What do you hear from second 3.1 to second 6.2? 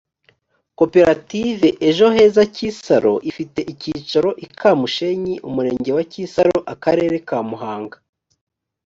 ifite icyicaro i kamushenyi umurenge wa